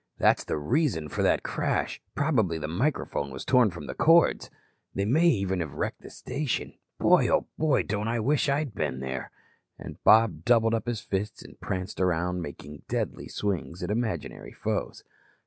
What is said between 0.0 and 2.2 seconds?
That's the reason for that crash.